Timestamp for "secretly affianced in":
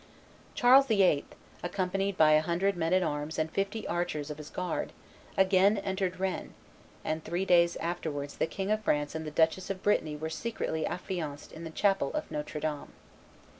10.31-11.65